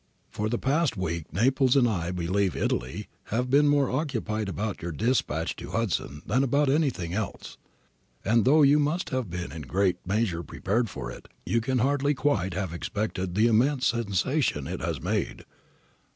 [0.31, 4.91] 'For the last week Naples, and I believe Italy, have been more occupied about your
[4.91, 7.57] dispatch to Hudson than about anything else,
[8.25, 12.15] and though you must have been in great measure prepared for it, you can hardly
[12.15, 15.45] quite have expected the immense sensation it has made.